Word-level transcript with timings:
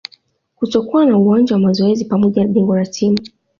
kutokuwa 0.55 1.05
na 1.05 1.17
uwanja 1.17 1.55
wa 1.55 1.59
mazoezi 1.61 2.05
pamoja 2.05 2.43
na 2.43 2.47
jengo 2.49 2.75
la 2.75 2.85
timu 2.85 3.17